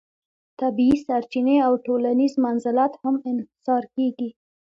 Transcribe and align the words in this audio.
طبیعي 0.59 0.97
سرچینې 1.07 1.57
او 1.67 1.73
ټولنیز 1.85 2.33
منزلت 2.45 2.93
هم 3.03 3.15
انحصار 3.29 3.83
کیږي. 3.95 4.29